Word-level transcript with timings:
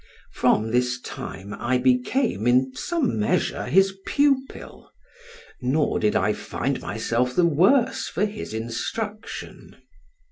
From 0.33 0.71
this 0.71 0.99
time 0.99 1.53
I 1.59 1.77
became, 1.77 2.47
in 2.47 2.73
some 2.73 3.19
measure, 3.19 3.65
his 3.65 3.95
pupil, 4.07 4.89
nor 5.61 5.99
did 5.99 6.15
I 6.15 6.33
find 6.33 6.81
myself 6.81 7.35
the 7.35 7.45
worse 7.45 8.07
for 8.07 8.25
his 8.25 8.51
instruction. 8.51 9.75